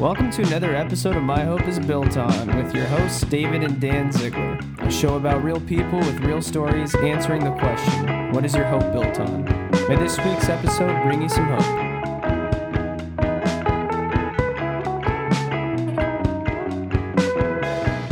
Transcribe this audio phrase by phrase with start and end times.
[0.00, 3.80] Welcome to another episode of My Hope is Built On with your hosts, David and
[3.80, 8.56] Dan Ziegler, a show about real people with real stories answering the question, What is
[8.56, 9.44] your hope built on?
[9.88, 11.62] May this week's episode bring you some hope.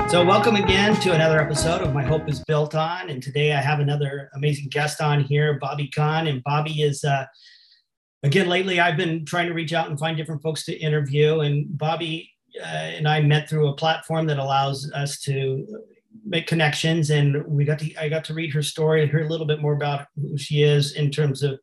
[0.08, 3.10] So, welcome again to another episode of My Hope is Built On.
[3.10, 6.28] And today I have another amazing guest on here, Bobi Conn.
[6.28, 7.26] And Bobi is, uh,
[8.22, 11.40] again, lately I've been trying to reach out and find different folks to interview.
[11.40, 12.28] And Bobi
[12.60, 15.66] uh, and I met through a platform that allows us to
[16.24, 17.10] make connections.
[17.10, 19.60] And we got to, I got to read her story, and hear a little bit
[19.60, 21.58] more about who she is in terms of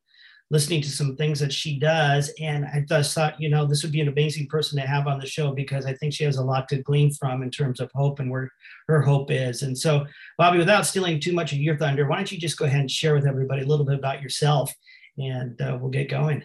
[0.51, 2.33] listening to some things that she does.
[2.41, 5.19] And I just thought, you know, this would be an amazing person to have on
[5.19, 7.91] the show because I think she has a lot to glean from in terms of
[7.93, 8.49] hope and where
[8.87, 9.61] her hope is.
[9.61, 10.07] And so,
[10.41, 12.89] Bobi, without stealing too much of your thunder, why don't you just go ahead and
[12.89, 14.73] share with everybody a little bit about yourself
[15.19, 16.44] and uh, we'll get going.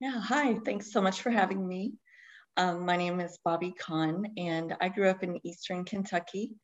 [0.00, 0.54] Yeah, hi.
[0.54, 1.94] Thanks so much for having me.
[2.56, 6.56] Um, my name is Bobi Conn, and I grew up in Eastern Kentucky.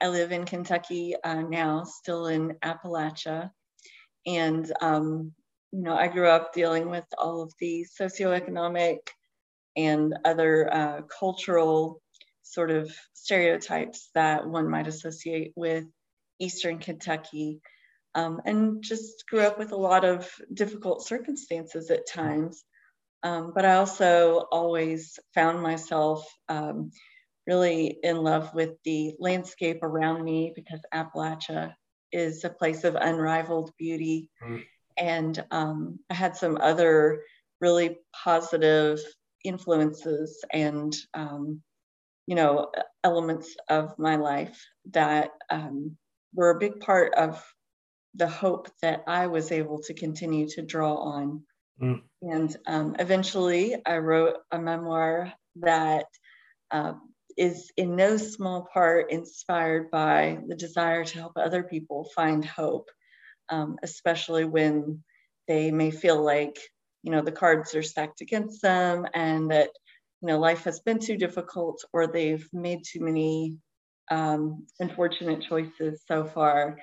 [0.00, 3.50] I live in Kentucky uh, now, still in Appalachia.
[4.26, 5.32] And um,
[5.72, 8.98] you know, I grew up dealing with all of the socioeconomic
[9.76, 12.02] and other uh, cultural
[12.42, 15.84] sort of stereotypes that one might associate with
[16.38, 17.60] Eastern Kentucky.
[18.14, 22.62] Um, and just grew up with a lot of difficult circumstances at times.
[23.22, 26.90] Um, but I also always found myself um,
[27.46, 31.74] really in love with the landscape around me because Appalachia
[32.10, 34.30] is a place of unrivaled beauty.
[34.42, 34.62] Mm
[34.96, 37.22] and um, I had some other
[37.60, 39.00] really positive
[39.44, 41.62] influences and um,
[42.26, 42.70] you know
[43.02, 45.96] elements of my life that um,
[46.34, 47.42] were a big part of
[48.14, 51.44] the hope that I was able to continue to draw on.
[51.80, 52.02] Mm.
[52.22, 56.06] And um, eventually, I wrote a memoir that
[56.70, 56.94] uh,
[57.36, 62.88] is in no small part inspired by the desire to help other people find hope
[63.48, 65.02] um, especially when
[65.48, 66.58] they may feel like
[67.02, 69.70] you know the cards are stacked against them and that
[70.20, 73.56] you know life has been too difficult or they've made too many
[74.10, 76.78] um, unfortunate choices so far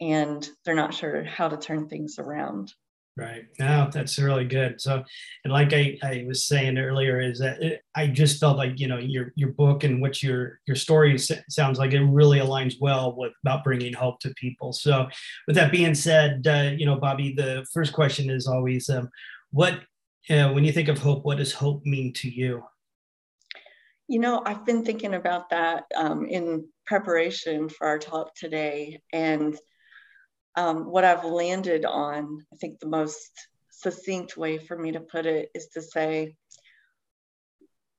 [0.00, 2.72] and they're not sure how to turn things around
[3.20, 3.44] Right.
[3.58, 4.80] Now that's really good.
[4.80, 5.04] So,
[5.44, 8.86] and like I, I was saying earlier, is that it, I just felt like you
[8.86, 13.14] know your your book and what your your story sounds like it really aligns well
[13.16, 14.72] with about bringing hope to people.
[14.72, 15.08] So,
[15.46, 19.10] with that being said, uh, you know, Bobi, the first question is always, um,
[19.50, 19.80] what
[20.30, 22.62] uh, when you think of hope, what does hope mean to you?
[24.08, 29.58] You know, I've been thinking about that um, in preparation for our talk today, and
[30.56, 33.30] um, what I've landed on, I think the most
[33.70, 36.34] succinct way for me to put it is to say,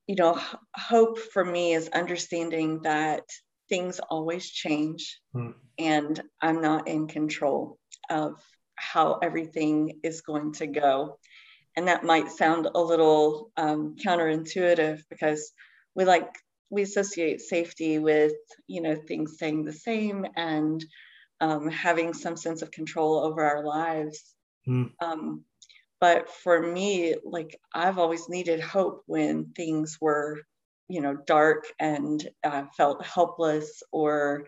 [0.06, 0.38] you know,
[0.74, 3.24] hope for me is understanding that
[3.68, 5.50] things always change hmm.
[5.78, 7.78] and I'm not in control
[8.10, 8.34] of
[8.74, 11.18] how everything is going to go.
[11.76, 15.52] And that might sound a little um, counterintuitive because
[15.94, 16.28] we like,
[16.68, 18.34] we associate safety with,
[18.66, 20.84] you know, things staying the same and
[21.42, 24.22] um, having some sense of control over our lives.
[24.66, 24.92] Mm.
[25.02, 25.44] Um,
[26.00, 30.40] but for me, like I've always needed hope when things were,
[30.88, 34.44] you know, dark and uh, felt helpless or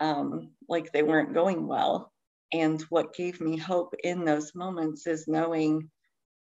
[0.00, 2.12] um, like they weren't going well.
[2.52, 5.88] And what gave me hope in those moments is knowing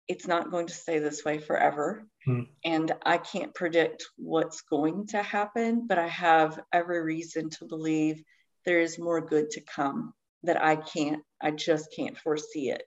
[0.09, 2.07] it's not going to stay this way forever.
[2.29, 2.49] Mm.
[2.67, 8.23] And I can't predict what's going to happen, but I have every reason to believe
[8.65, 12.87] there is more good to come that I can't, I just can't foresee it.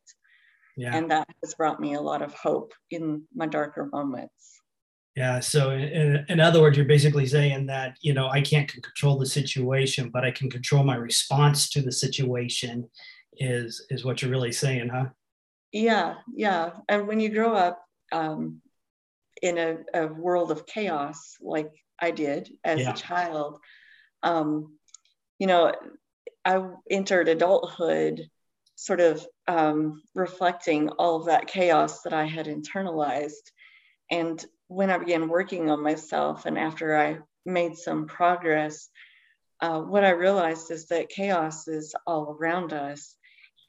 [0.76, 0.96] Yeah.
[0.96, 4.62] And that has brought me a lot of hope in my darker moments.
[5.16, 5.40] Yeah.
[5.40, 9.26] So, in, in other words, you're basically saying that, you know, I can't control the
[9.26, 12.88] situation, but I can control my response to the situation,
[13.40, 15.06] is is what you're really saying, huh?
[15.72, 16.16] Yeah.
[16.36, 16.72] Yeah.
[16.88, 18.62] And when you grow up um,
[19.42, 22.92] in a, a world of chaos, like I did as yeah.
[22.92, 23.60] a child,
[24.22, 24.78] um,
[25.40, 25.74] you know,
[26.46, 28.30] I entered adulthood
[28.76, 33.52] sort of um, reflecting all of that chaos that I had internalized.
[34.10, 38.90] And when I began working on myself, and after I made some progress,
[39.62, 43.16] uh, what I realized is that chaos is all around us.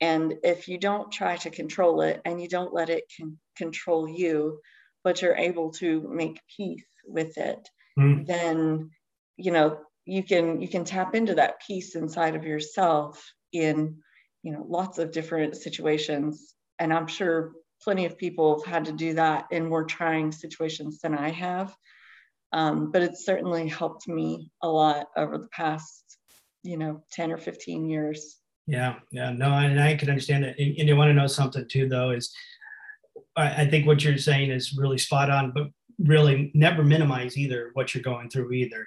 [0.01, 4.09] And if you don't try to control it and you don't let it con- control
[4.09, 4.61] you,
[5.03, 7.69] but you're able to make peace with it,
[7.99, 8.27] mm.
[8.27, 8.91] then,
[9.37, 13.97] you know, you can you can tap into that peace inside of yourself in
[14.43, 17.53] you know lots of different situations and i'm sure
[17.83, 21.75] plenty of people have had to do that in more trying situations than i have
[22.53, 26.17] Um, but it's certainly helped me a lot over the past,
[26.63, 28.39] you know, 10 or 15 years.
[28.67, 30.59] Yeah, yeah, no, and I can understand that.
[30.59, 32.33] And, and you want to know something too, though, is
[33.37, 35.69] I, I think what you're saying is really spot on, but
[35.99, 38.87] really never minimize either what you're going through either.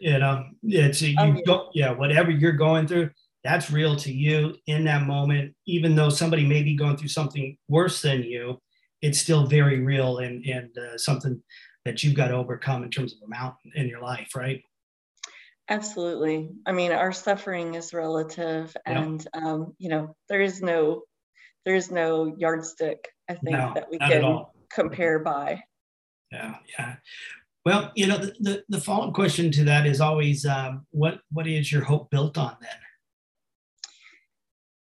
[0.00, 1.40] You know, it's you oh, yeah.
[1.46, 3.10] go, yeah, whatever you're going through,
[3.44, 7.56] that's real to you in that moment, even though somebody may be going through something
[7.68, 8.60] worse than you,
[9.00, 11.42] it's still very real and, and uh, something
[11.84, 14.62] that you've got to overcome in terms of a mountain in your life, right?
[15.68, 16.50] Absolutely.
[16.66, 21.02] I mean, our suffering is relative, and um, you know, there is no,
[21.64, 23.08] there is no yardstick.
[23.28, 25.62] I think no, that we can compare by.
[26.30, 26.96] Yeah, yeah.
[27.64, 31.46] Well, you know, the, the, the follow-up question to that is always, um, what what
[31.46, 32.70] is your hope built on then?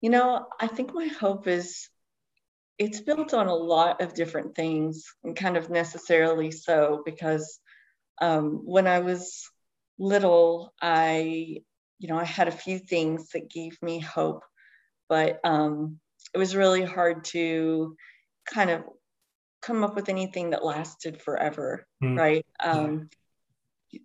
[0.01, 1.89] You know, I think my hope is
[2.77, 7.59] it's built on a lot of different things, and kind of necessarily so because
[8.21, 9.49] um, when I was
[9.99, 11.61] little, I,
[11.99, 14.43] you know, I had a few things that gave me hope,
[15.09, 15.99] but um,
[16.33, 17.95] it was really hard to
[18.45, 18.83] kind of
[19.63, 22.17] come up with anything that lasted forever, mm.
[22.17, 22.45] right?
[22.59, 23.09] Um,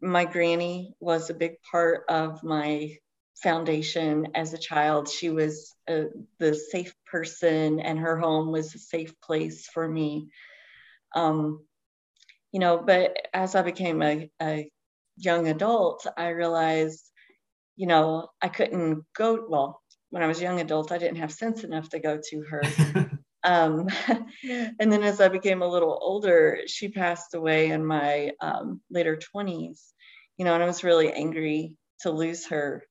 [0.01, 2.97] my granny was a big part of my
[3.43, 5.09] foundation as a child.
[5.09, 6.07] She was a,
[6.39, 10.29] the safe person, and her home was a safe place for me.
[11.15, 11.65] Um,
[12.53, 14.71] you know, but as I became a, a
[15.17, 17.05] young adult, I realized,
[17.77, 19.47] you know, I couldn't go.
[19.49, 22.63] Well, when I was young adult, I didn't have sense enough to go to her.
[23.45, 23.89] um,
[24.49, 29.19] and then as I became a little older, she passed away in my um, later
[29.35, 29.93] 20s,
[30.37, 32.85] you know, and I was really angry to lose her.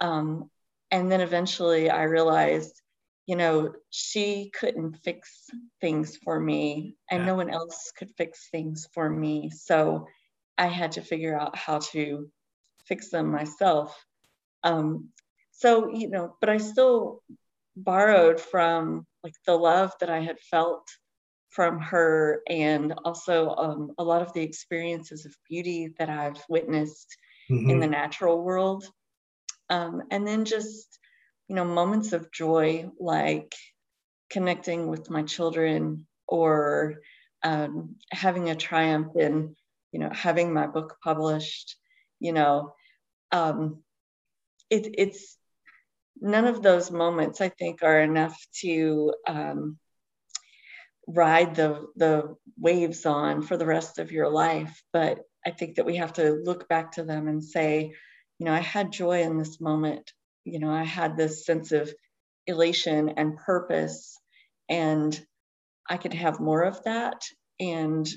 [0.00, 0.50] Um,
[0.90, 2.80] and then eventually I realized,
[3.26, 5.46] you know, she couldn't fix
[5.80, 7.26] things for me, and yeah.
[7.26, 9.50] no one else could fix things for me.
[9.50, 10.06] So
[10.56, 12.30] I had to figure out how to
[12.84, 13.96] fix them myself.
[14.62, 15.08] Um,
[15.50, 17.22] so, you know, but I still
[17.76, 20.88] borrowed from like the love that I had felt
[21.50, 27.16] from her and also um, a lot of the experiences of beauty that I've witnessed
[27.50, 27.70] mm-hmm.
[27.70, 28.84] in the natural world.
[29.68, 30.98] Um, and then just,
[31.48, 33.54] you know, moments of joy like
[34.30, 36.96] connecting with my children or
[37.42, 39.54] um, having a triumph in
[39.96, 41.76] you know, having my book published,
[42.20, 42.74] you know,
[43.32, 43.82] um,
[44.68, 45.38] it, it's
[46.20, 49.78] none of those moments I think are enough to um,
[51.06, 54.82] ride the the waves on for the rest of your life.
[54.92, 57.92] But I think that we have to look back to them and say,
[58.38, 60.12] you know, I had joy in this moment.
[60.44, 61.92] You know, I had this sense of
[62.46, 64.18] elation and purpose,
[64.68, 65.18] and
[65.88, 67.22] I could have more of that.
[67.58, 68.08] And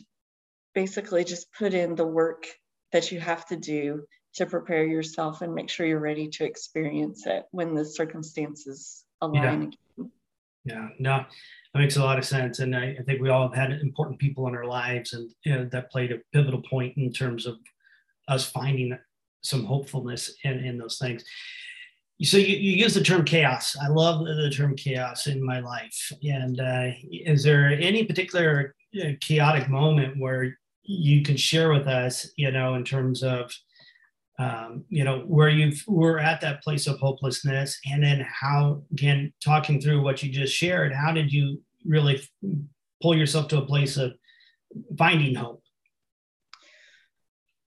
[0.75, 2.45] basically just put in the work
[2.91, 4.03] that you have to do
[4.35, 9.73] to prepare yourself and make sure you're ready to experience it when the circumstances align.
[9.97, 10.05] Yeah,
[10.65, 10.87] yeah.
[10.99, 11.25] no,
[11.73, 12.59] that makes a lot of sense.
[12.59, 15.53] And I, I, think we all have had important people in our lives and you
[15.53, 17.57] know, that played a pivotal point in terms of
[18.27, 18.97] us finding
[19.41, 21.23] some hopefulness in, in those things.
[22.21, 23.77] So you, you use the term chaos.
[23.81, 26.11] I love the term chaos in my life.
[26.21, 28.75] And uh, is there any particular
[29.21, 33.51] chaotic moment where you can share with us, you know, in terms of,
[34.39, 39.33] um, you know, where you've were at that place of hopelessness, and then how, again,
[39.43, 42.21] talking through what you just shared, how did you really
[43.01, 44.13] pull yourself to a place of
[44.97, 45.61] finding hope?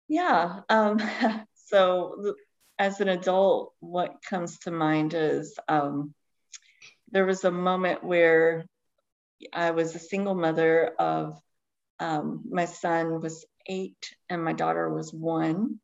[0.08, 0.62] Yeah.
[0.68, 1.00] Um,
[1.54, 2.34] so,
[2.80, 6.16] as an adult, what comes to mind is um,
[7.12, 8.66] there was a moment where
[9.54, 11.40] I was a single mother of
[12.00, 15.80] um, my son was eight and my daughter was one.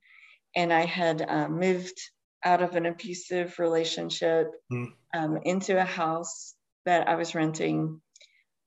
[0.56, 2.00] And I had uh, moved
[2.44, 4.92] out of an abusive relationship mm.
[5.14, 6.56] um, into a house
[6.86, 8.02] that I was renting.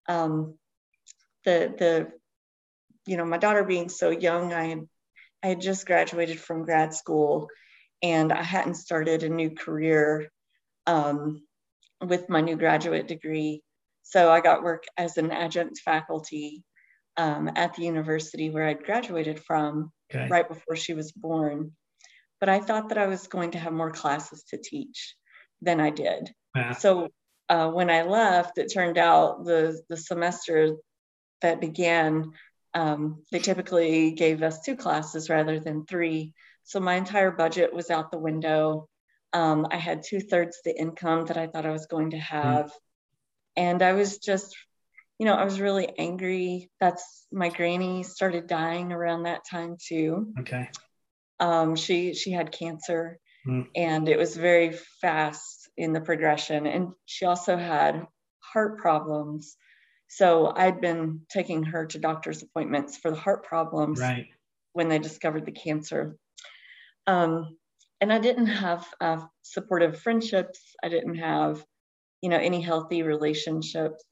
[0.08, 0.58] Um,
[1.44, 2.12] the the
[3.06, 4.88] you know my daughter being so young, I had
[5.42, 7.48] I had just graduated from grad school,
[8.02, 10.30] and I hadn't started a new career
[10.86, 11.42] um,
[12.00, 13.62] with my new graduate degree.
[14.02, 16.62] So I got work as an adjunct faculty
[17.16, 20.28] um, at the university where I'd graduated from okay.
[20.28, 21.72] right before she was born.
[22.40, 25.14] But I thought that I was going to have more classes to teach
[25.62, 26.30] than I did.
[26.78, 27.08] So
[27.48, 30.76] uh, when I left, it turned out the, the semester
[31.40, 32.32] that began,
[32.74, 36.32] um, they typically gave us two classes rather than three.
[36.64, 38.88] So my entire budget was out the window.
[39.32, 42.22] Um, I had two thirds the income that I thought I was going to hmm.
[42.22, 42.66] have.
[42.66, 42.70] Mm.
[43.56, 44.56] And I was just
[45.18, 46.70] you know, I was really angry.
[46.80, 50.32] That's my granny started dying around that time too.
[50.40, 50.70] Okay.
[51.40, 53.68] Um, she she had cancer, Mm.
[53.76, 56.66] and it was very fast in the progression.
[56.66, 58.06] And she also had
[58.40, 59.56] heart problems.
[60.08, 64.28] So I'd been taking her to doctor's appointments for the heart problems Right.
[64.72, 66.16] when they discovered the cancer.
[67.06, 67.58] Um,
[68.00, 70.60] and I didn't have uh, supportive friendships.
[70.82, 71.62] I didn't have,
[72.22, 74.02] you know, any healthy relationships.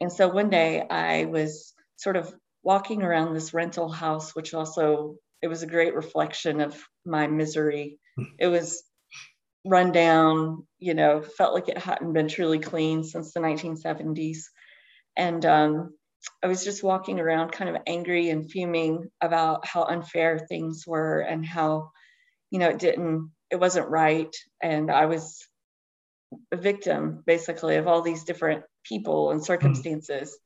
[0.00, 5.16] And so one day I was sort of walking around this rental house, which also
[5.42, 7.98] it was a great reflection of my misery.
[8.38, 8.82] It was
[9.64, 14.44] run down, you know, felt like it hadn't been truly clean since the 1970s.
[15.16, 15.94] And um,
[16.42, 21.20] I was just walking around kind of angry and fuming about how unfair things were
[21.20, 21.90] and how,
[22.50, 24.34] you know, it didn't, it wasn't right.
[24.62, 25.46] And I was
[26.52, 30.38] a victim basically of all these different people and circumstances.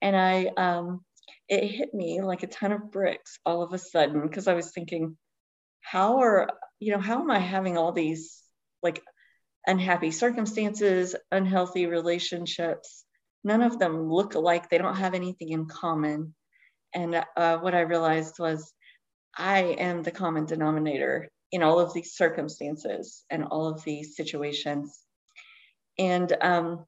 [0.00, 1.04] And I, um,
[1.48, 4.70] it hit me like a ton of bricks all of a sudden because I was
[4.70, 5.16] thinking,
[5.80, 8.42] how are, you know, how am I having all these
[8.82, 9.02] like
[9.66, 13.04] unhappy circumstances, unhealthy relationships?
[13.44, 14.68] None of them look alike.
[14.68, 16.34] They don't have anything in common.
[16.94, 18.72] And uh, what I realized was
[19.36, 24.98] I am the common denominator in all of these circumstances and all of these situations.
[25.98, 26.84] And, um,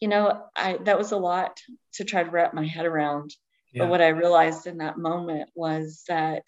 [0.00, 1.60] you know, I, that was a lot
[1.94, 3.34] to try to wrap my head around.
[3.72, 3.84] Yeah.
[3.84, 6.42] But what I realized in that moment was that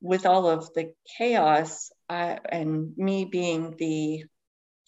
[0.00, 4.24] with all of the chaos I, and me being the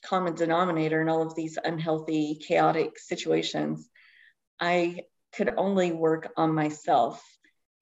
[0.05, 3.88] common denominator in all of these unhealthy, chaotic situations,
[4.61, 5.02] I
[5.35, 7.23] could only work on myself.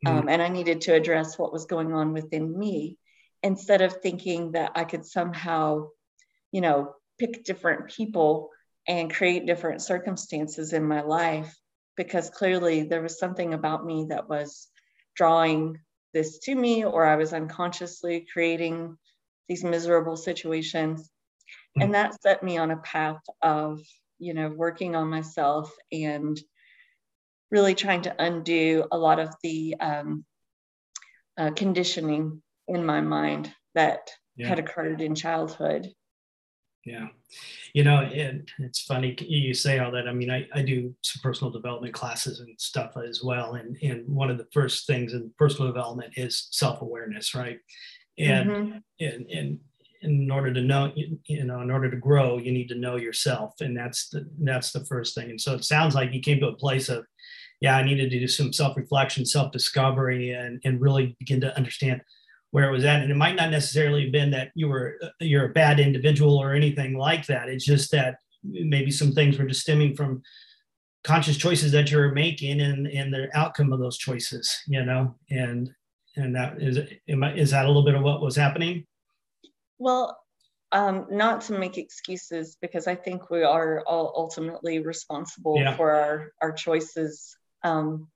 [0.06, 2.96] Um, and I needed to address what was going on within me
[3.42, 5.88] instead of thinking that I could somehow,
[6.52, 8.50] you know, pick different people
[8.86, 11.54] and create different circumstances in my life
[11.96, 14.68] because clearly there was something about me that was
[15.14, 15.78] drawing
[16.12, 18.96] this to me or I was unconsciously creating
[19.48, 21.10] these miserable situations.
[21.78, 21.84] Mm.
[21.84, 23.80] And that set me on a path of,
[24.18, 26.40] you know, working on myself and
[27.50, 30.24] really trying to undo a lot of the um,
[31.36, 32.42] uh, conditioning
[32.74, 34.48] in my mind that Yeah.
[34.48, 35.92] had occurred in childhood.
[36.84, 37.08] Yeah.
[37.74, 40.08] You know, it, it's funny you say all that.
[40.08, 43.54] I mean, I, I do some personal development classes and stuff as well.
[43.54, 47.58] And, and one of the first things in personal development is self awareness, right?
[48.18, 48.82] And, Mhm.
[49.00, 49.58] and, and
[50.02, 52.96] in order to know, you you know, in order to grow, you need to know
[52.96, 53.60] yourself.
[53.60, 55.28] And that's the, that's the first thing.
[55.28, 57.04] And so it sounds like you came to a place of,
[57.60, 61.54] yeah, I needed to do some self reflection, self discovery, and, and really begin to
[61.56, 62.00] understand
[62.50, 63.02] where it was at.
[63.02, 66.54] And it might not necessarily have been that you were you're a bad individual or
[66.54, 67.48] anything like that.
[67.48, 70.22] It's just that maybe some things were just stemming from
[71.04, 75.70] conscious choices that you're making and, and the outcome of those choices, you know, and
[76.16, 76.78] and that is
[77.08, 78.86] am I, is that a little bit of what was happening?
[79.78, 80.18] Well,
[80.72, 85.76] um, not to make excuses because I think we are all ultimately responsible Yeah.
[85.76, 87.36] for our, our choices.
[87.64, 88.08] Um,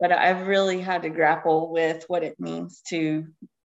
[0.00, 3.26] but I've really had to grapple with what it means to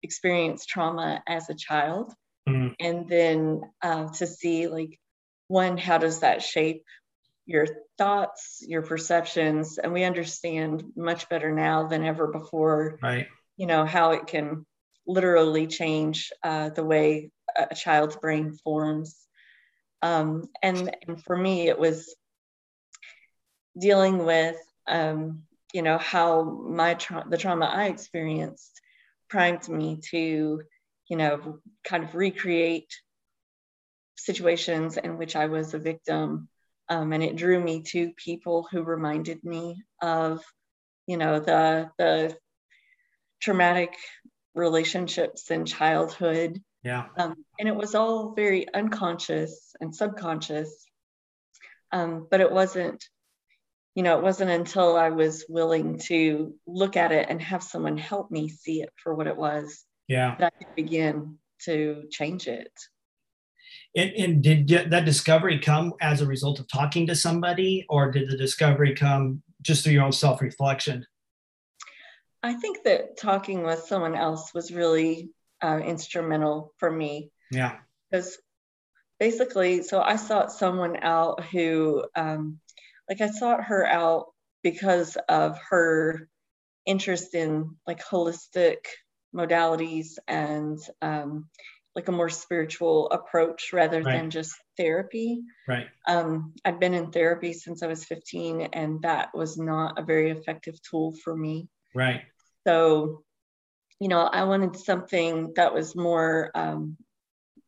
[0.02, 2.12] experience trauma as a child.
[2.48, 2.74] Mhm.
[2.78, 4.98] And then uh, to see, like,
[5.48, 6.84] one, how does that shape
[7.46, 7.66] your
[7.98, 9.78] thoughts, your perceptions?
[9.78, 13.26] And we understand much better now than ever before Right.
[13.56, 14.66] you know how it can
[15.06, 19.16] literally change uh, the way a a child's brain forms
[20.02, 22.14] um, and, and for me it was
[23.78, 25.42] dealing with um,
[25.74, 28.80] you know how my tra- the trauma i experienced
[29.28, 30.62] primed me to
[31.10, 32.94] you know kind of recreate
[34.16, 36.48] situations in which i was a victim.
[36.86, 40.42] Um, and it drew me to people who reminded me of
[41.06, 42.36] you know the the
[43.40, 43.94] traumatic
[44.54, 46.62] relationships in childhood.
[46.82, 47.06] Yeah.
[47.16, 50.84] um, and it was all very unconscious and subconscious.
[51.92, 53.02] Um, but it wasn't
[53.94, 57.96] you know it wasn't until i was willing to look at it and have someone
[57.96, 60.36] help me see it for what it was Yeah.
[60.38, 62.72] that i could begin to change it
[63.96, 68.28] And, and did that discovery come as a result of talking to somebody, or did
[68.28, 71.06] the discovery come just through your own self reflection?
[72.42, 75.30] i think that talking with someone else was really
[75.62, 77.76] uh, instrumental for me Yeah.
[78.10, 78.36] because
[79.20, 82.58] basically so i sought someone out who um,
[83.08, 84.26] like i sought her out
[84.62, 86.28] because of her
[86.86, 88.78] interest in like holistic
[89.34, 91.48] modalities and um,
[91.94, 94.16] like a more spiritual approach rather Right.
[94.16, 95.42] than just therapy.
[95.68, 95.86] Right.
[96.06, 100.30] Um, I've been in therapy since I was 15, and that was not a very
[100.30, 101.68] effective tool for me.
[101.94, 102.22] Right.
[102.66, 103.24] So,
[104.00, 106.96] you know, I wanted something that was more, um,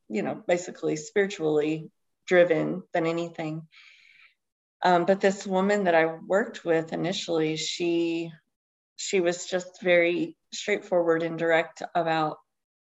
[0.08, 1.90] you know, basically spiritually
[2.26, 3.66] driven than anything.
[4.84, 8.30] Um, but this woman that I worked with initially, she
[8.96, 12.38] she was just very straightforward and direct about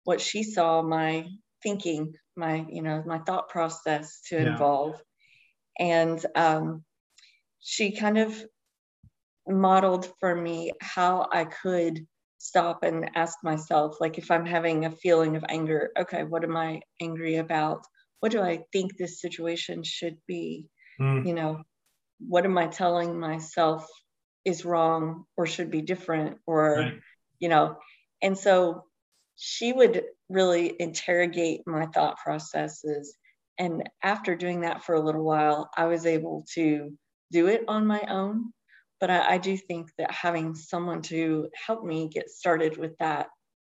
[0.04, 1.28] what she saw my
[1.62, 4.48] thinking, my you know, my thought process to Yeah.
[4.48, 5.02] involve,
[5.78, 6.84] and um,
[7.60, 8.44] she kind of
[9.46, 12.06] modeled for me how I could
[12.38, 16.56] stop and ask myself, like, if I'm having a feeling of anger, okay, what am
[16.56, 17.84] I angry about?
[18.20, 20.68] What do I think this situation should be?
[21.00, 21.62] Mm, You know,
[22.18, 23.86] what am I telling myself
[24.44, 26.38] is wrong or should be different?
[26.46, 27.00] Or, Right.
[27.38, 27.78] you know,
[28.22, 28.84] and so
[29.36, 33.16] she would really interrogate my thought processes.
[33.58, 36.96] And after doing that for a little while, I was able to
[37.30, 38.52] do it on my own.
[39.00, 43.28] But I, I do think that having someone to help me get started with that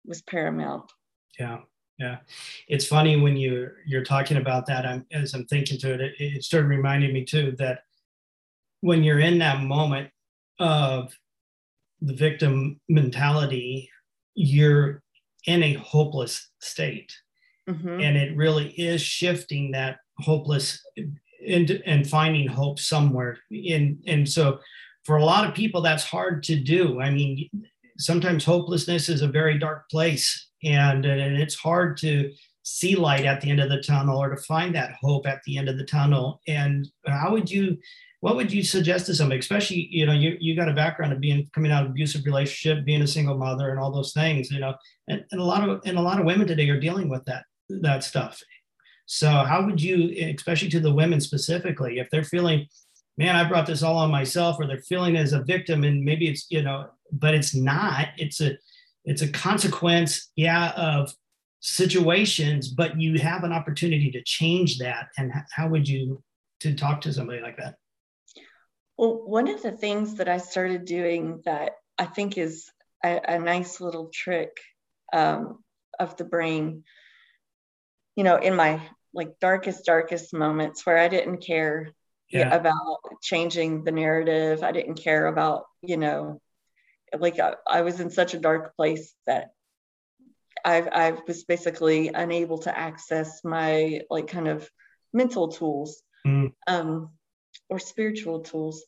[0.04, 0.90] was paramount.
[1.38, 1.58] Yeah.
[1.98, 2.18] Yeah.
[2.68, 4.86] It's funny when you you're talking about that.
[4.86, 7.80] I'm as I'm thinking to it, it, it started reminding me too that
[8.80, 10.10] when you're in that moment
[10.58, 11.12] of
[12.00, 13.90] the victim mentality,
[14.34, 15.02] you're
[15.46, 17.12] in a hopeless state.
[17.68, 18.02] Mhm.
[18.02, 20.82] and it really is shifting that hopeless
[21.46, 24.58] and and finding hope somewhere in and so
[25.04, 27.46] for a lot of people that's hard to do i mean
[27.98, 32.32] sometimes hopelessness is a very dark place and, and it's hard to
[32.62, 35.58] see light at the end of the tunnel or to find that hope at the
[35.58, 37.76] end of the tunnel and how would you
[38.20, 41.20] what would you suggest to somebody especially you know you, you got a background of
[41.20, 44.60] being coming out of abusive relationship being a single mother and all those things you
[44.60, 44.74] know
[45.08, 47.44] and, and a lot of and a lot of women today are dealing with that
[47.68, 48.40] that stuff.
[49.06, 52.66] So how would you, especially to the women specifically, if they're feeling,
[53.16, 56.28] man, I brought this all on myself, or they're feeling as a victim, and maybe
[56.28, 58.08] it's you know, but it's not.
[58.18, 58.56] It's a
[59.04, 61.12] it's a consequence, yeah, of
[61.60, 65.08] situations, but you have an opportunity to change that.
[65.16, 66.22] And how would you
[66.60, 67.76] to talk to somebody like that?
[68.98, 72.70] Well, one of the things that I started doing that I think is
[73.04, 74.58] a, a nice little trick
[75.12, 75.62] um,
[76.00, 76.82] of the brain,
[78.16, 78.80] you know, in my
[79.14, 81.92] like darkest, darkest moments where I didn't care
[82.28, 82.54] Yeah.
[82.54, 86.40] about changing the narrative, I didn't care about, you know,
[87.16, 89.52] like I, I was in such a dark place that
[90.64, 94.68] I, I was basically unable to access my like kind of
[95.12, 96.52] mental tools Mm.
[96.66, 97.10] um,
[97.68, 98.84] or spiritual tools.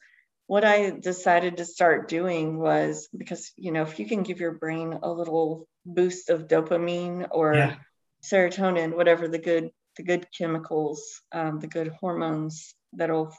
[0.46, 4.52] What I decided to start doing was because, you know, if you can give your
[4.52, 7.76] brain a little boost of dopamine or Yeah.
[8.22, 13.32] serotonin, whatever the good, the good chemicals, um, the good hormones that'll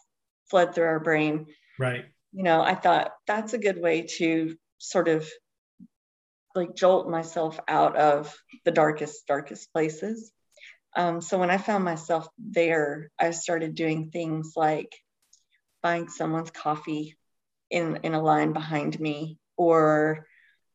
[0.50, 2.06] flood through our brain, Right.
[2.32, 5.30] you know, I thought that's a good way to sort of
[6.56, 10.32] like jolt myself out of the darkest, darkest places.
[10.96, 14.92] Um, so when I found myself there, I started doing things like
[15.82, 17.18] buying someone's coffee
[17.70, 20.26] in, in a line behind me or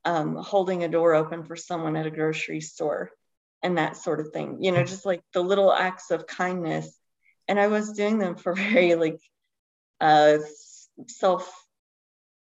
[0.04, 3.10] um, holding a door open for someone at a grocery store
[3.62, 6.96] and that sort of thing, you know, just like the little acts of kindness.
[7.48, 9.18] And I was doing them for very like
[10.00, 10.38] uh,
[11.08, 11.52] self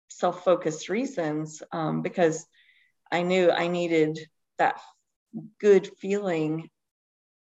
[0.09, 2.45] self-focused reasons um, because
[3.11, 4.19] I knew I needed
[4.57, 4.79] that
[5.59, 6.69] good feeling.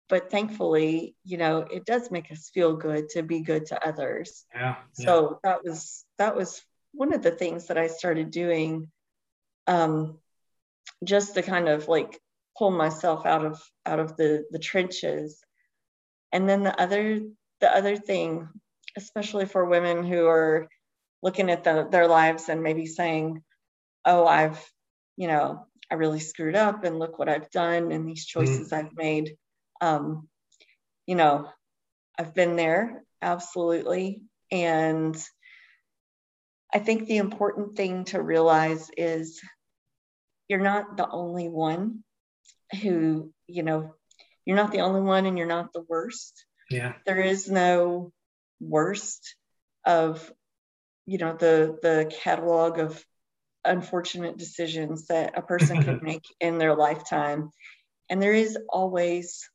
[0.09, 4.45] But thankfully, you know, it does make us feel good to be good to others.
[4.55, 4.61] Yeah.
[4.61, 4.75] yeah.
[4.93, 6.63] So that was that was
[6.93, 8.91] one of the things that I started doing,
[9.67, 10.19] um,
[11.03, 12.21] just to kind of like
[12.57, 15.43] pull myself out of out of the the trenches.
[16.33, 17.21] And then the other
[17.61, 18.49] the other thing,
[18.97, 20.69] especially for women who are
[21.23, 23.43] looking at the, their lives and maybe saying,
[24.05, 24.63] "Oh, I've,
[25.17, 28.95] you know, I really screwed up, and look what I've done, and these choices I've
[28.95, 29.37] made."
[29.85, 30.29] Um,
[31.07, 31.49] you know,
[32.19, 35.17] I've been there absolutely, and
[36.73, 39.41] I think the important thing to realize is
[40.49, 42.03] you're not the only one
[42.83, 43.95] who, you know,
[44.47, 46.45] you're not the only one, and you're not the worst.
[46.71, 46.95] Yeah.
[47.05, 48.11] there is no
[48.59, 49.37] worst
[49.85, 50.33] of
[51.05, 53.05] you know the the catalog of
[53.67, 57.51] unfortunate decisions that a person could make in their lifetime.
[58.09, 59.49] And there is always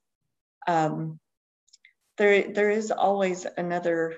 [0.69, 1.19] um
[2.17, 4.15] there there is always another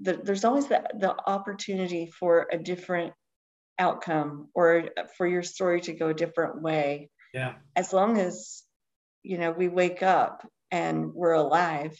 [0.00, 3.12] the, there's always the, the opportunity for a different
[3.78, 7.10] outcome or for your story to go a different way.
[7.32, 7.54] Yeah.
[7.76, 8.64] as long as
[9.22, 11.94] you know we wake up and we're alive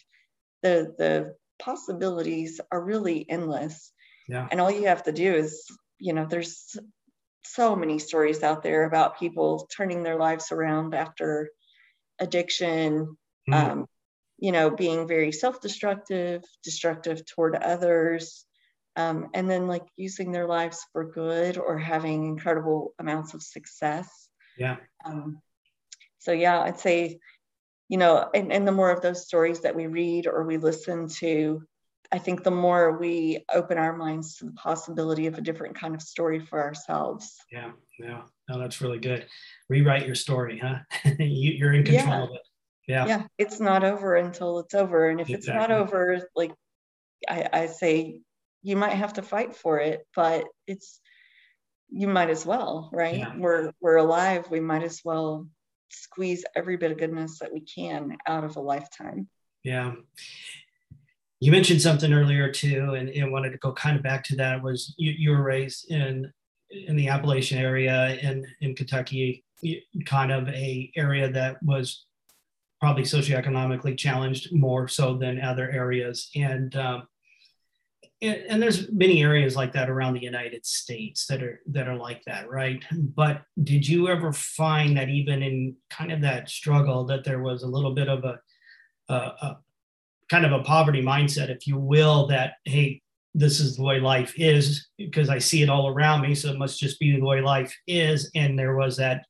[0.61, 3.93] the the possibilities are really endless.
[4.27, 4.47] Yeah.
[4.51, 5.65] And all you have to do is
[5.99, 6.77] you know there's
[7.43, 11.49] so many stories out there about people turning their lives around after
[12.21, 13.17] addiction
[13.49, 13.53] mm.
[13.53, 13.85] um,
[14.37, 18.45] you know being very self-destructive destructive toward others
[18.95, 24.29] um, and then like using their lives for good or having incredible amounts of success
[24.57, 25.41] yeah um,
[26.19, 27.19] so yeah i'd say
[27.89, 31.07] you know and, and the more of those stories that we read or we listen
[31.07, 31.61] to
[32.11, 35.95] i think the more we open our minds to the possibility of a different kind
[35.95, 37.37] of story for ourselves.
[37.51, 37.71] Yeah
[38.01, 38.21] yeah.
[38.49, 39.25] No that's really good.
[39.69, 40.79] Rewrite your story huh?
[41.19, 42.23] You, are in control yeah.
[42.23, 42.41] of it.
[42.87, 43.05] Yeah.
[43.07, 45.61] Yeah it's not over until it's over and if exactly.
[45.61, 46.51] it's not over like
[47.29, 48.21] I, I say
[48.63, 50.99] you might have to fight for it but it's
[51.89, 53.19] you might as well right?
[53.19, 53.33] Yeah.
[53.37, 54.49] we're we're alive.
[54.49, 55.47] We might as well
[55.89, 59.27] squeeze every bit of goodness that we can out of a lifetime.
[59.63, 59.93] Yeah
[61.41, 64.63] you mentioned something earlier too and, and wanted to go kind of back to that
[64.63, 66.31] was you, you were raised in
[66.69, 69.43] in the appalachian area in in kentucky
[70.05, 72.05] kind of a area that was
[72.79, 77.07] probably socioeconomically challenged more so than other areas and um,
[78.23, 81.95] and, and, there's many areas like that around the United States that are that are
[81.95, 82.83] like that, right?
[82.91, 87.63] But did you ever find that even in kind of that struggle that there was
[87.63, 88.39] a little bit of a,
[89.09, 89.57] a, a
[90.31, 93.01] kind of a poverty mindset, if you will, that hey,
[93.35, 96.57] this is the way life is because I see it all around me, so it
[96.57, 99.25] must just be the way life is, and there was that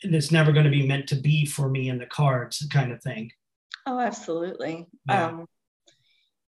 [0.00, 3.02] it's never going to be meant to be for me in the cards kind of
[3.02, 3.30] thing.
[3.86, 4.86] Oh, absolutely.
[5.08, 5.26] Yeah.
[5.26, 5.46] Um,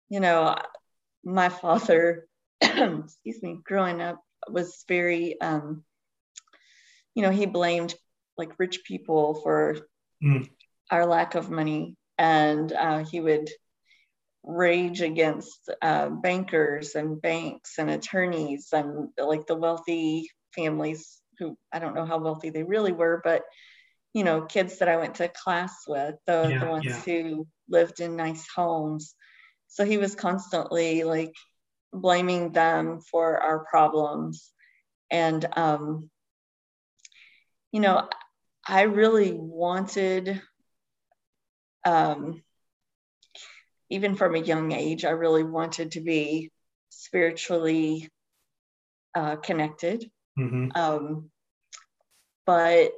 [0.09, 0.55] you know,
[1.23, 2.27] my father,
[2.61, 5.83] excuse me, growing up was very, um,
[7.15, 7.95] you know, he blamed
[8.37, 9.77] like rich people for
[10.23, 10.47] mm.
[10.91, 11.95] our lack of money.
[12.17, 13.49] And uh, he would
[14.43, 21.79] rage against uh, bankers and banks and attorneys and like the wealthy families who I
[21.79, 23.43] don't know how wealthy they really were, but
[24.13, 27.01] you know, kids that I went to class with, the, yeah, the ones yeah.
[27.01, 29.13] who lived in nice homes.
[29.67, 31.33] So he was constantly like
[31.93, 34.51] blaming them for our problems.
[35.11, 36.09] And, um,
[37.71, 38.09] you know,
[38.67, 40.41] I really wanted,
[41.87, 42.43] um,
[43.89, 46.51] even from a young age, I really wanted to be
[46.89, 48.09] spiritually
[49.15, 50.11] uh, connected.
[50.37, 50.69] Mm-hmm.
[50.75, 51.31] Um,
[52.45, 52.91] but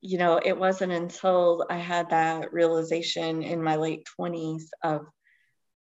[0.00, 5.06] you know, it wasn't until I had that realization in my late 20s of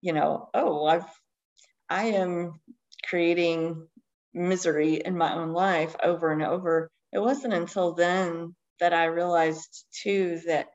[0.01, 1.07] you know, oh, I've
[1.91, 2.61] I am
[3.07, 3.87] creating
[4.33, 6.91] misery in my own life over and over.
[7.13, 10.69] It wasn't until then that I realized too that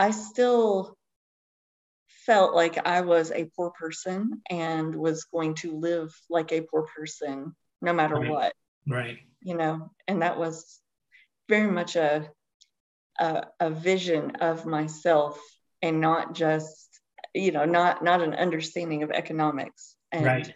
[0.00, 0.96] I still
[2.24, 6.86] felt like I was a poor person and was going to live like a poor
[6.96, 8.30] person no matter right.
[8.30, 8.52] what.
[8.88, 9.18] Right.
[9.42, 10.80] You know, and that was
[11.50, 12.30] very much a,
[13.18, 15.38] a, a vision of myself
[15.82, 16.88] and not just
[17.34, 20.54] you know not not an understanding of economics and right.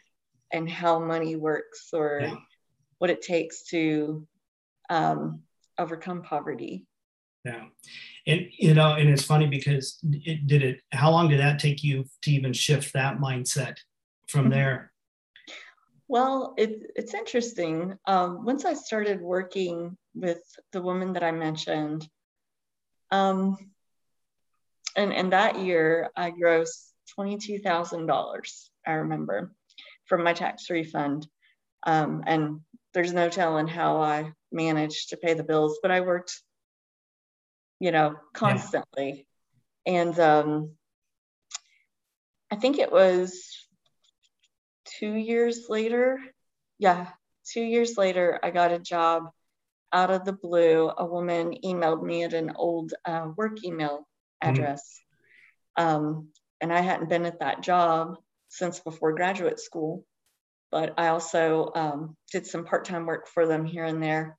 [0.52, 2.34] and how money works or yeah.
[2.98, 4.26] what it takes to
[4.88, 5.42] um,
[5.78, 6.86] overcome poverty
[7.44, 7.64] yeah.
[8.26, 11.84] And you know and it's funny because it did it how long did that take
[11.84, 13.76] you to even shift that mindset
[14.28, 14.92] from there?
[16.08, 17.98] Well it, it's interesting.
[18.06, 22.08] Um, once i started working with the woman that i mentioned
[23.10, 23.56] um,
[24.96, 29.52] and, and that year I grossed $22,000, I remember,
[30.06, 31.26] from my tax refund.
[31.86, 32.60] Um, and
[32.92, 36.40] there's no telling how I managed to pay the bills, but I worked,
[37.80, 39.26] you know, constantly.
[39.86, 39.92] Yeah.
[40.00, 40.70] And um,
[42.50, 43.66] I think it was
[44.98, 46.18] two years later.
[46.78, 47.08] Yeah,
[47.52, 49.24] two years later, I got a job
[49.92, 50.90] out of the blue.
[50.96, 54.06] A woman emailed me at an old uh, work email
[54.44, 54.54] Mm-hmm.
[54.54, 55.00] address.
[55.78, 55.96] Mm-hmm.
[55.96, 56.28] Um,
[56.60, 58.16] and I hadn't been at that job
[58.48, 60.04] since before graduate school,
[60.70, 64.38] but I also um, did some part time work for them here and there.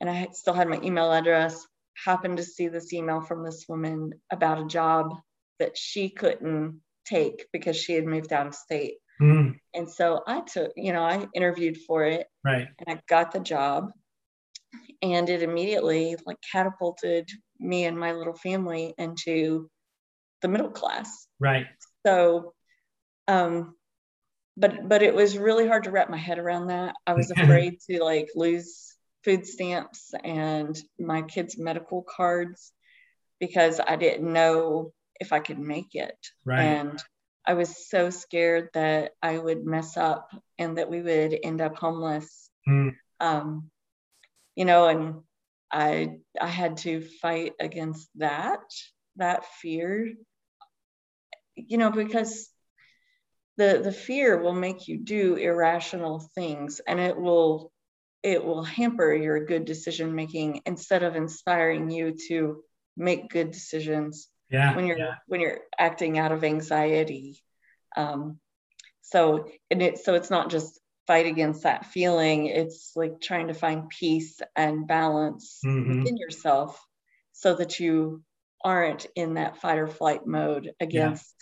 [0.00, 1.64] And I still had my email address.
[2.04, 5.14] Happened to see this email from this woman about a job
[5.58, 8.94] that she couldn't take because she had moved out of state.
[9.20, 9.58] Mm.
[9.74, 12.26] And so I took, you know, I interviewed for it.
[12.44, 12.66] Right.
[12.78, 13.90] And I got the job.
[15.02, 17.28] And it immediately like catapulted
[17.60, 19.70] me and my little family into
[20.42, 21.26] the middle class.
[21.38, 21.66] Right.
[22.04, 22.54] So,
[23.28, 23.76] um,
[24.56, 26.94] but but it was really hard to wrap my head around that.
[27.06, 28.93] I was afraid to like lose
[29.24, 32.72] food stamps and my kids' medical cards.
[33.40, 36.16] because I didn't know if I could make it.
[36.44, 36.62] Right.
[36.62, 37.02] And
[37.46, 41.76] I was so scared that I would mess up and that we would end up
[41.76, 42.48] homeless.
[42.66, 42.94] Mm.
[43.20, 43.70] Um,
[44.56, 45.22] you know, and
[45.70, 48.62] I I had to fight against that
[49.16, 50.12] that fear.
[51.56, 52.48] You know, because
[53.56, 57.72] the the fear will make you do irrational things and it will
[58.24, 62.62] it will hamper your good decision making instead of inspiring you to
[62.96, 65.14] make good decisions yeah when you're yeah.
[65.26, 67.38] when you're acting out of anxiety
[67.96, 68.38] um,
[69.02, 73.54] so and it so it's not just fight against that feeling it's like trying to
[73.54, 75.98] find peace and balance Mhm.
[75.98, 76.82] within yourself
[77.32, 78.22] so that you
[78.64, 81.34] aren't in that fight or flight mode against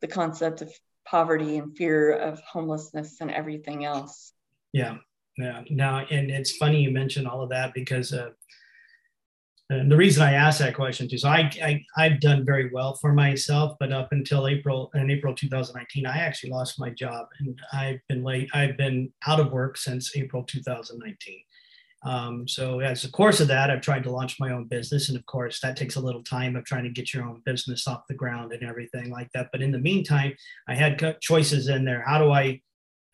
[0.00, 0.72] the concept of
[1.06, 4.32] poverty and fear of homelessness and everything else
[4.72, 4.98] Yeah,
[5.40, 5.62] yeah.
[5.70, 8.30] Now, and it's funny you mentioned all of that because uh,
[9.70, 11.18] the reason I asked that question too.
[11.18, 15.34] So I, I I've done very well for myself, but up until April in April
[15.34, 18.48] 2019, I actually lost my job, and I've been late.
[18.52, 21.40] I've been out of work since April 2019.
[22.02, 25.16] Um, so as a course of that, I've tried to launch my own business, and
[25.16, 28.08] of course that takes a little time of trying to get your own business off
[28.08, 29.50] the ground and everything like that.
[29.52, 30.32] But in the meantime,
[30.66, 32.02] I had choices in there.
[32.04, 32.60] How do I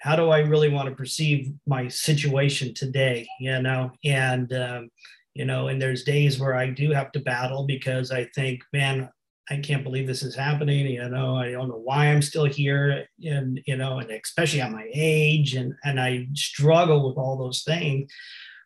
[0.07, 3.27] how do I really want to perceive my situation today?
[3.40, 4.88] You know, and um,
[5.35, 9.11] you know, and there's days where I do have to battle because I think, man,
[9.51, 10.87] I can't believe this is happening.
[10.87, 14.71] You know, I don't know why I'm still here, and you know, and especially at
[14.71, 18.09] my age, and and I struggle with all those things.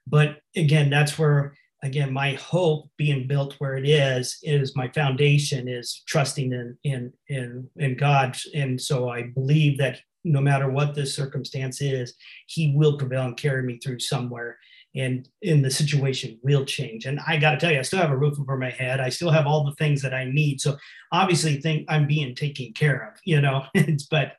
[0.07, 5.68] But again, that's where again my hope being built where it is is my foundation
[5.68, 10.94] is trusting in in in in God, and so I believe that no matter what
[10.94, 12.14] this circumstance is,
[12.46, 14.59] He will prevail and carry me through somewhere
[14.96, 17.06] and in the situation will change.
[17.06, 18.98] And I got to tell you, I still have a roof over my head.
[18.98, 20.61] I still have all the things that I need.
[20.61, 20.76] So
[21.12, 23.20] obviously, think I'm being taken care of.
[23.24, 24.33] You know, it's but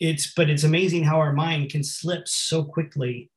[0.00, 3.30] it's but it's amazing how our mind can slip so quickly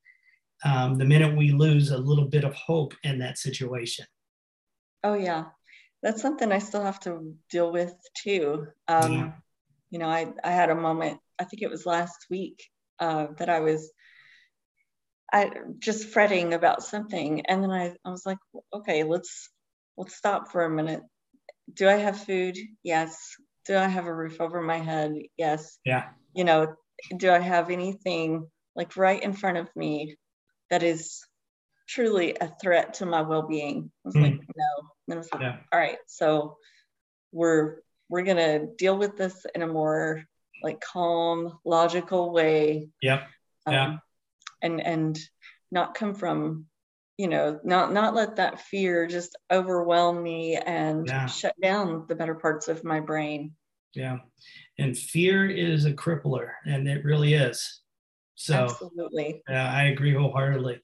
[0.65, 4.05] um, the minute we lose a little bit of hope in that situation.
[5.03, 5.45] oh yeah
[6.01, 9.31] that's something i still have to deal with too um, Yeah.
[9.91, 12.63] you know I, I had a moment i think it was last week
[13.00, 13.91] uh, that i was
[15.32, 18.38] I just fretting about something, and then I, I was like,
[18.73, 19.50] okay, let's
[19.97, 21.02] let's stop for a minute.
[21.73, 22.58] Do I have food?
[22.82, 23.36] Yes.
[23.65, 25.15] Do I have a roof over my head?
[25.36, 25.80] Yes.
[25.84, 26.06] Yeah.
[26.34, 26.76] You know,
[27.17, 30.15] do I have anything like right in front of me
[30.69, 31.26] that is
[31.89, 33.91] truly a threat to my well-being?
[34.06, 34.21] I was Mm.
[34.21, 34.89] like, no.
[35.10, 35.58] And I was like, Yeah.
[35.73, 36.56] all right, so
[37.34, 40.23] we're we're gonna deal with this in a more
[40.62, 43.26] like calm, logical way Yeah.
[43.67, 43.86] Yeah.
[43.86, 44.02] um,
[44.62, 45.20] and and
[45.72, 46.65] not come from
[47.17, 51.26] you know not not let that fear just overwhelm me and Yeah.
[51.26, 53.56] shut down the better parts of my brain
[53.93, 54.20] Yeah.
[54.78, 57.82] And fear is a crippler, and it really is.
[58.36, 60.80] So absolutely Yeah, I agree wholeheartedly.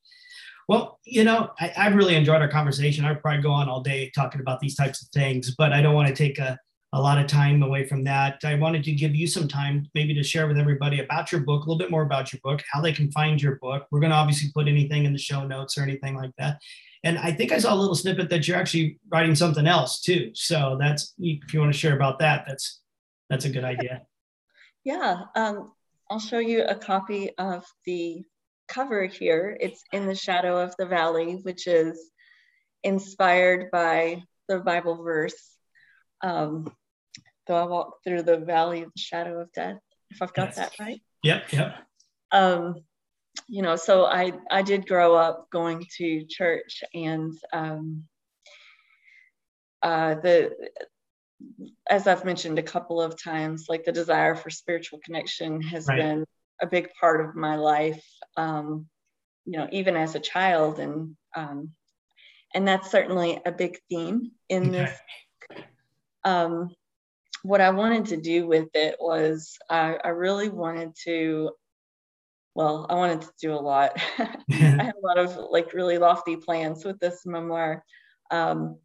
[0.68, 3.06] Well, you know, I, I've really enjoyed our conversation.
[3.06, 5.94] I'd probably go on all day talking about these types of things, but I don't
[5.94, 6.58] want to take a,
[6.94, 8.40] a lot of time away from that.
[8.44, 11.66] I wanted to give you some time maybe to share with everybody about your book,
[11.66, 13.88] a little bit more about your book, how they can find your book.
[13.92, 16.62] We're going to obviously put anything in the show notes or anything like that.
[17.04, 20.32] And I think I saw a little snippet that you're actually writing something else too.
[20.36, 22.80] So that's if you want to share about that, that's
[23.30, 24.04] that's a good idea.
[24.84, 25.72] yeah um,
[26.10, 28.24] i'll show you a copy of the
[28.68, 32.12] cover here it's in the shadow of the valley which is
[32.84, 35.56] inspired by the bible verse
[36.22, 36.72] um,
[37.48, 39.80] though i walk through the valley of the shadow of death
[40.12, 40.56] if i've got Yes.
[40.58, 41.76] that right Yep, yep.
[42.34, 42.76] um,
[43.48, 48.04] you know, so I I did grow up going to church, and um,
[49.82, 50.54] uh, the
[51.90, 55.98] as I've mentioned a couple of times, like the desire for spiritual connection has Right.
[55.98, 56.26] been
[56.62, 58.04] a big part of my life.
[58.38, 58.88] Um,
[59.46, 61.72] you know, even as a child, and um,
[62.54, 64.72] and that's certainly a big theme in Okay.
[64.84, 65.00] this
[66.24, 66.70] um,
[67.44, 71.52] what I wanted to do with it was I, I really wanted to,
[72.56, 73.92] well, I wanted to do a lot.
[74.20, 77.84] I had a lot of like really lofty plans with this memoir.
[78.32, 78.78] Um,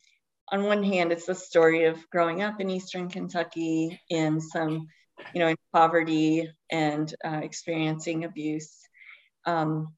[0.51, 4.89] on one hand, it's the story of growing up in Eastern Kentucky in some,
[5.33, 8.77] you know, in poverty and uh, experiencing abuse.
[9.47, 9.95] Um,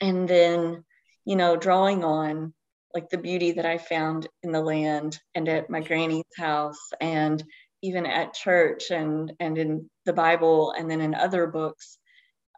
[0.00, 0.84] and then,
[1.24, 2.54] you know, drawing on
[2.92, 7.44] like the beauty that I found in the land and at my granny's house and
[7.82, 11.98] even at church and and in the Bible and then in other books,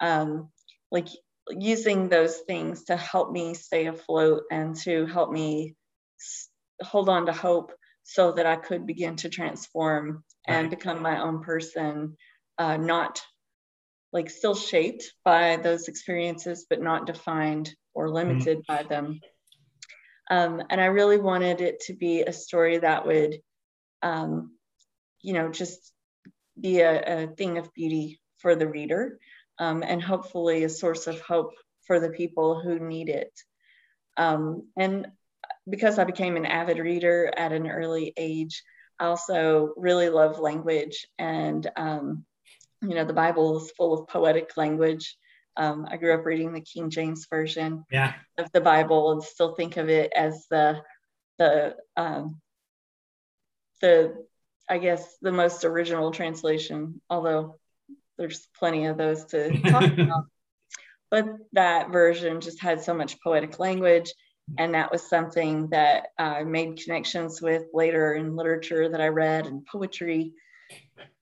[0.01, 0.51] um,
[0.91, 1.09] like
[1.51, 5.75] using those things to help me stay afloat and to help me
[6.21, 6.49] s-
[6.83, 7.73] hold on to hope
[8.05, 12.17] so that I could begin to transform and become my own person,
[12.59, 13.23] uh, not
[14.13, 18.15] like still shaped by those experiences, but not defined or mm-hmm.
[18.17, 18.77] limited mm-hmm.
[18.77, 19.21] by them.
[20.31, 23.41] Um, and I really wanted it to be a story that would,
[24.03, 24.57] um,
[25.23, 25.93] you know, just
[26.61, 29.19] be a, a, thing of beauty for the reader
[29.59, 31.53] um, and hopefully a source of hope
[31.87, 33.33] for the people who need it.
[34.17, 35.09] Um, and
[35.69, 38.63] because I became an avid reader at an early age,
[38.99, 42.25] I also really love language and um,
[42.83, 45.17] you know the bible is full of poetic language
[45.57, 48.15] um, i grew up reading the king james version yeah.
[48.39, 50.83] of the bible and still think of it as the
[51.39, 52.41] the um,
[53.81, 54.15] the
[54.69, 57.57] i guess the most original translation although
[58.19, 60.25] there's plenty of those to talk about.
[61.11, 64.13] But that version just had so much poetic language
[64.59, 69.47] and that was something that i made connections with later in literature that i read
[69.47, 70.33] and poetry.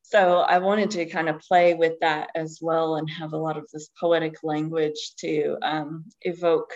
[0.03, 3.57] So I wanted to kind of play with that as well and have a lot
[3.57, 6.73] of this poetic language to um, evoke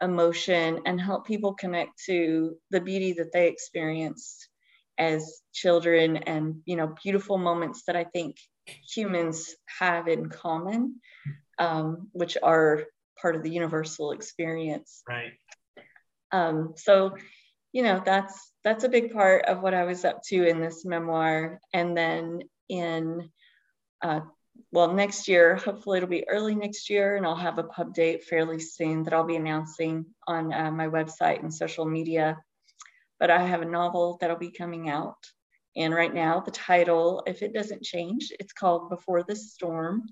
[0.00, 4.48] emotion and help people connect to the beauty that they experienced
[4.98, 11.00] as children and you know beautiful moments that I think humans have in common,
[11.58, 12.84] um, which are
[13.20, 15.02] part of the universal experience.
[15.08, 15.32] Right.
[16.32, 17.16] Um, so
[17.72, 20.84] you know that's that's a big part of what I was up to in this
[20.84, 21.60] memoir.
[21.72, 23.30] And then in
[24.02, 24.20] uh,
[24.72, 28.24] well next year hopefully it'll be early next year and i'll have a pub date
[28.24, 32.36] fairly soon that i'll be announcing on uh, my website and social media
[33.18, 35.18] but i have a novel that'll be coming out
[35.76, 40.06] and right now the title if it doesn't change it's called before the storm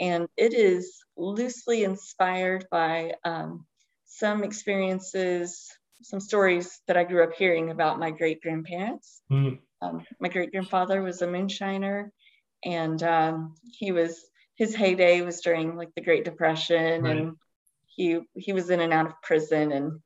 [0.00, 3.66] and it is loosely inspired by um,
[4.06, 5.68] some experiences
[6.02, 9.58] some stories that i grew up hearing about my great grandparents mm.
[9.82, 12.10] Um, my great grandfather was a moonshiner,
[12.64, 17.16] and um, he was his heyday was during like the Great Depression, right.
[17.16, 17.36] and
[17.86, 20.00] he he was in and out of prison, and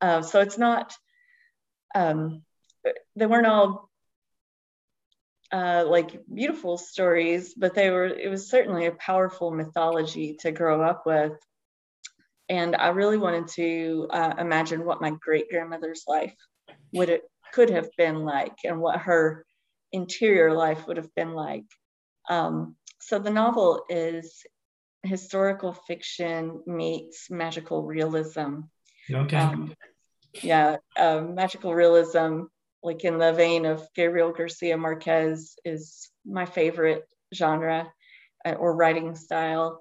[0.00, 0.94] uh, so it's not
[1.94, 2.42] um,
[3.16, 3.90] they weren't all
[5.52, 8.06] uh, like beautiful stories, but they were.
[8.06, 11.32] It was certainly a powerful mythology to grow up with,
[12.48, 16.34] and I really wanted to uh, imagine what my great grandmother's life
[16.92, 19.44] would it could have been like and what her
[19.92, 21.66] interior life would have been like.
[22.28, 24.42] Um, so the novel is
[25.04, 28.60] historical fiction meets magical realism.
[29.10, 29.36] Okay.
[29.36, 29.74] Um,
[30.42, 32.42] yeah, uh, magical realism,
[32.82, 37.86] like in the vein of Gabriel Garcia Marquez, is my favorite genre
[38.44, 39.80] uh, or writing style.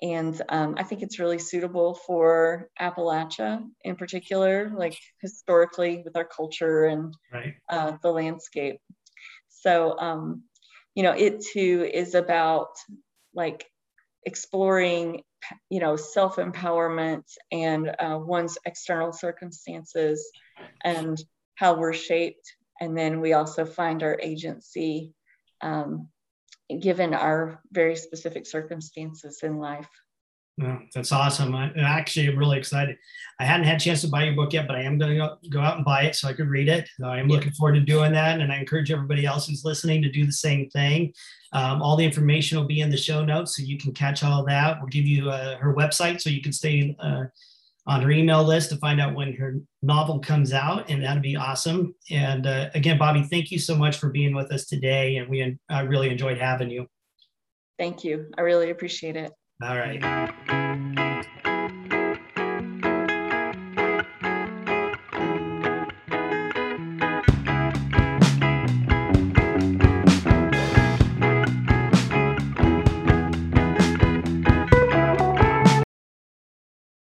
[0.00, 6.24] And um, I think it's really suitable for Appalachia in particular, like historically with our
[6.24, 7.54] culture and right.
[7.70, 8.80] uh, the landscape.
[9.48, 10.42] So, um,
[10.96, 12.70] you know, it too is about
[13.32, 13.64] like
[14.24, 15.22] exploring,
[15.70, 20.30] you know, self empowerment and uh, one's external circumstances
[20.84, 21.22] and
[21.54, 22.54] how we're shaped.
[22.80, 25.12] And then we also find our agency
[25.60, 26.08] um,
[26.80, 29.88] given our very specific circumstances in life.
[30.58, 31.54] Yeah, that's awesome.
[31.54, 32.98] I'm actually really excited.
[33.40, 35.48] I hadn't had a chance to buy your book yet, but I am going to
[35.48, 36.88] go out and buy it so I could read it.
[37.02, 38.40] I am looking forward to doing that.
[38.40, 41.14] And I encourage everybody else who's listening to do the same thing.
[41.54, 44.44] Um, all the information will be in the show notes so you can catch all
[44.44, 44.78] that.
[44.78, 47.24] We'll give you uh, her website so you can stay uh,
[47.86, 51.36] on her email list to find out when her novel comes out, and that'd be
[51.36, 51.94] awesome.
[52.10, 55.58] And uh, again, Bobi, thank you so much for being with us today, and we
[55.68, 56.86] I really enjoyed having you.
[57.78, 58.30] Thank you.
[58.38, 59.32] I really appreciate it.
[59.62, 60.71] All right.